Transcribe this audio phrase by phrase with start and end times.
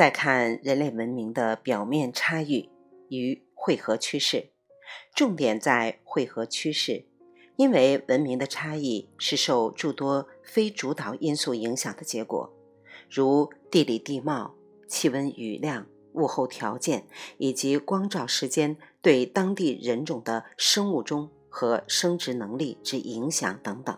[0.00, 2.70] 再看人类文明的表面差异
[3.10, 4.48] 与汇合趋势，
[5.14, 7.04] 重点在汇合趋势，
[7.56, 12.50] 因为文明的差异是受诸多非主导因素影响的结果，
[13.10, 14.54] 如地理地貌、
[14.88, 15.86] 气温雨量。
[16.14, 23.96] 物候条件以及光照时间对当地人种的生物钟和生殖能力之影响等等，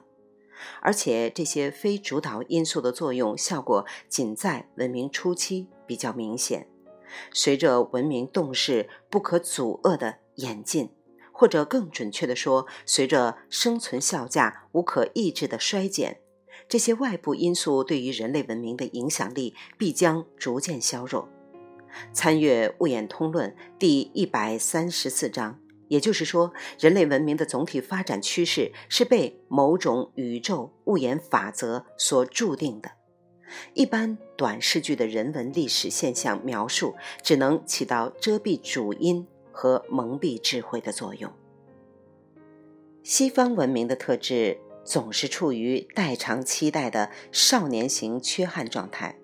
[0.80, 6.66] 而且这些非主导因素的作用效果仅在文明初期比较明显，
[7.34, 10.88] 随着文明动势不可阻遏的演进，
[11.30, 16.22] 或者更准确地说，随着生存效价无可抑制的衰减，
[16.66, 21.28] 这些外部因素对于人类文明的影响力必将逐渐削弱。
[22.14, 32.92] 参阅《物演通论》第一百三十四章，也就是说，人类文明的总体发展趋势是被某种宇宙物演法则所注定的。
[33.74, 41.32] 一般短视剧的人文历史现象描述，只能起到遮蔽主因和蒙蔽智慧的作用。
[43.02, 49.16] 西方文明的特质总是处于代偿期待的少年型缺憾状态。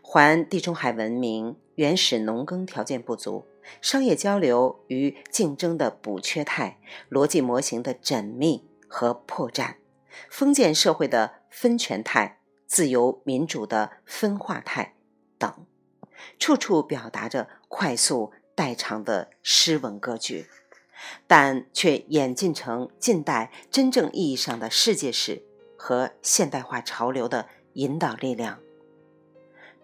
[0.00, 3.46] 环地中海文明原始农耕条件不足，
[3.80, 6.78] 商业交流与竞争的补缺态，
[7.10, 9.76] 逻辑模型的缜密和破绽，
[10.30, 12.38] 封建社会的分权态，
[12.72, 14.94] 自由民主的分化态
[15.36, 15.66] 等，
[16.38, 20.46] 处处表达着快速代偿的诗文格局，
[21.26, 25.42] 但却演进成近代真正意义上的世界史
[25.76, 28.58] 和现代化潮流的引导力量。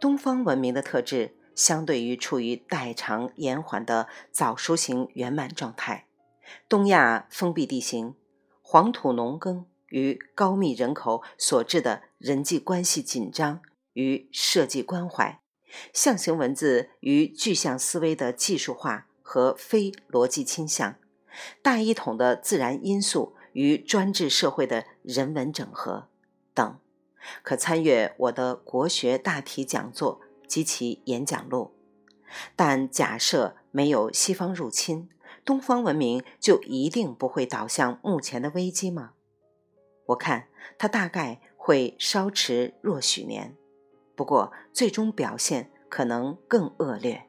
[0.00, 6.06] 东方文明的特质，相对于处于代偿延缓的早熟型圆满状态。
[6.66, 8.14] 东亚封闭地形、
[8.62, 15.40] 黄土农耕与高密人口所致的人际关系紧张与设计关怀，
[15.92, 20.96] 象形文字与具象思维的技术化和非逻辑倾向，
[21.62, 26.08] 大一统的自然因素与专制社会的人文整合
[26.52, 26.78] 等。
[27.42, 31.72] 可参阅我的国学大题讲座及其演讲录。
[32.56, 35.08] 但假设没有西方入侵，
[35.44, 39.12] 东方文明就一定不会导向目前的危机吗？
[40.06, 40.48] 我看
[40.78, 43.54] 它大概会稍迟若许年，
[44.16, 47.26] 不过最终表现可能更恶劣。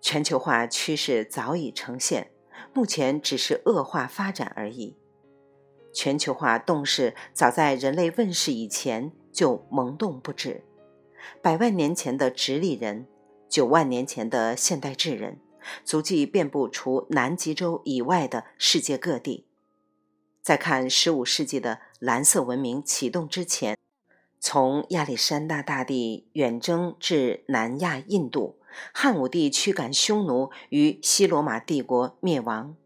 [0.00, 2.30] 全球化趋势早已呈现，
[2.72, 4.96] 目前只是恶化发展而已。
[5.92, 10.64] 全球化动势早在人类问世以前就萌动不止，
[11.42, 13.06] 百万年前的直立人，
[13.50, 15.38] 九万年前的现代智人，
[15.84, 19.44] 足迹遍布除南极洲以外的世界各地。
[20.40, 23.76] 再看十五世纪的蓝色文明启动之前，
[24.40, 28.58] 从亚历山大大帝远征至南亚印度，
[28.92, 32.76] 汉武帝驱赶匈奴与西罗马帝国灭亡，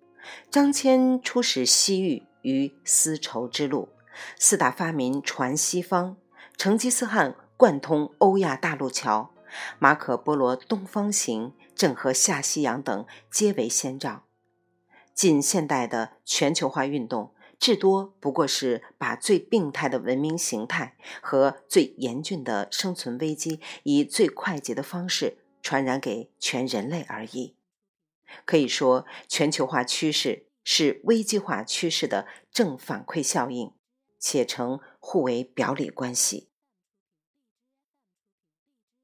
[0.50, 2.24] 张骞出使西域。
[2.42, 3.88] 于丝绸之路，
[4.36, 6.16] 四大发明传西方，
[6.56, 9.30] 成吉思汗贯通欧亚大陆桥，
[9.78, 14.24] 马可波罗东方行，郑和下西洋等，皆为先兆。
[15.14, 27.54] 近现代的全球化运动，至多不过是把最病态的文明形态和最严峻的生存危机，以最快捷的方式传染给全人类而已。
[28.44, 30.48] 可以说，全球化趋势。
[30.64, 33.72] 是危机化趋势的正反馈效应，
[34.20, 36.50] 且呈互为表里关系。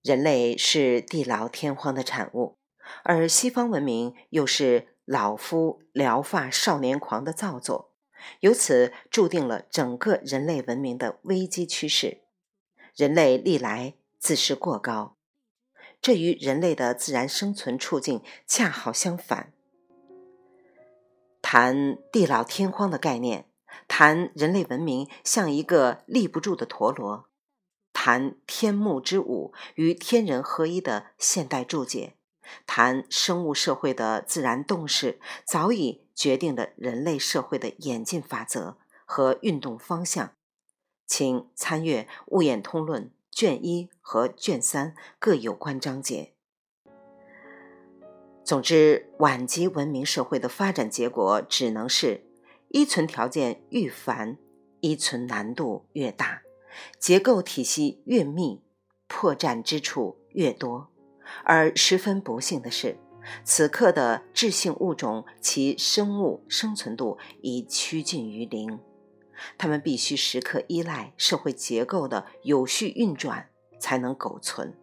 [0.03, 2.57] 人类是地老天荒的产物，
[3.03, 7.88] 而西方文明又是老夫聊发少年狂的造作，
[8.41, 12.19] 由此注定了整个人类文明的危机趋势。
[12.95, 15.17] 人类历来自视过高，
[16.03, 19.53] 这与人类的自然生存处境恰好相反。
[21.41, 23.47] 谈地老天荒的概念，
[23.87, 27.29] 谈人类文明像一个立不住的陀螺，
[27.93, 32.18] 谈天幕之舞与天人合一的现代注解，
[32.67, 40.33] 谈生物社会的自然动势早已决定了人类社会的演进法则和运动方向，
[41.07, 46.35] 请参阅《物演通论》卷一和卷三各有关章节。
[48.45, 52.25] 总之，晚级文明社会的发展结果只能是：
[52.69, 54.39] 依存条件愈繁，
[54.81, 56.43] 依存难度越大，
[56.99, 58.63] 结构体系越密，
[59.07, 60.91] 破绽之处越多。
[61.45, 62.97] 而十分不幸的是，
[63.45, 68.79] 此刻的智性物种其生物生存度已趋近于零，
[69.57, 73.49] 它们必须时刻依赖社会结构的有序运转
[73.79, 74.75] 才能苟存。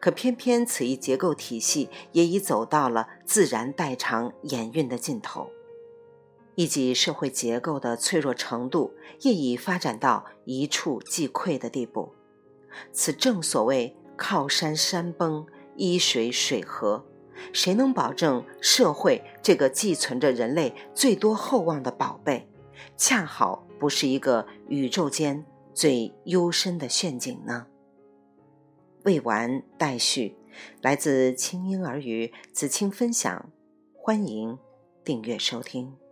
[0.00, 5.50] 可偏偏此一结构体系也已走到了自然代偿演运的尽头，
[6.54, 12.14] 以及社会结构的脆弱程度也已发展到一触即溃的地步。
[12.92, 15.44] 此正所谓靠山山崩，
[15.76, 17.04] 依水水河。
[17.52, 22.48] 谁能保证社会这个寄存着人类最多厚望的宝贝，
[22.96, 25.44] 恰好不是一个宇宙间
[25.74, 27.66] 最幽深的陷阱呢？
[29.02, 30.36] 未完待续，
[30.80, 33.50] 来自清婴儿语子清分享，
[33.92, 34.56] 欢迎
[35.04, 36.03] 订阅收听。